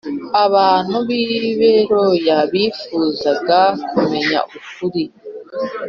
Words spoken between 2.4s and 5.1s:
bifuzaga kumenya ukuri.